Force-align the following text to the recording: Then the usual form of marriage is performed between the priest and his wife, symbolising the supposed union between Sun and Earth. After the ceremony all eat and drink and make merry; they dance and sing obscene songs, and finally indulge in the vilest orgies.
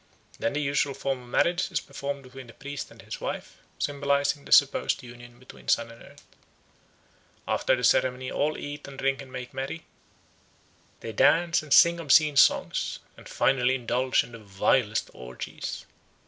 Then 0.39 0.53
the 0.53 0.61
usual 0.63 0.95
form 0.95 1.21
of 1.21 1.29
marriage 1.29 1.71
is 1.71 1.79
performed 1.79 2.23
between 2.23 2.47
the 2.47 2.53
priest 2.55 2.89
and 2.89 3.03
his 3.03 3.21
wife, 3.21 3.59
symbolising 3.77 4.43
the 4.45 4.51
supposed 4.51 5.03
union 5.03 5.37
between 5.37 5.67
Sun 5.67 5.91
and 5.91 6.01
Earth. 6.01 6.25
After 7.47 7.75
the 7.75 7.83
ceremony 7.83 8.31
all 8.31 8.57
eat 8.57 8.87
and 8.87 8.97
drink 8.97 9.21
and 9.21 9.31
make 9.31 9.53
merry; 9.53 9.85
they 11.01 11.11
dance 11.11 11.61
and 11.61 11.71
sing 11.71 11.99
obscene 11.99 12.35
songs, 12.35 12.97
and 13.15 13.29
finally 13.29 13.75
indulge 13.75 14.23
in 14.23 14.31
the 14.31 14.39
vilest 14.39 15.11
orgies. 15.13 15.85